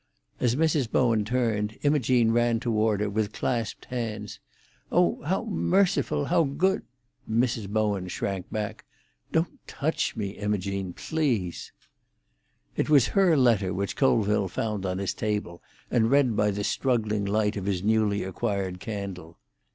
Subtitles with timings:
[0.39, 0.91] As Mrs.
[0.91, 4.39] Bowen turned, Imogene ran toward her with clasped hands.
[4.91, 6.81] "Oh, how merciful—how good——"
[7.29, 7.69] Mrs.
[7.69, 8.85] Bowen shrank back.
[9.31, 11.71] "Don't touch me, Imogene, please!"
[12.75, 15.61] It was her letter which Colville found on his table
[15.91, 19.37] and read by the struggling light of his newly acquired candle.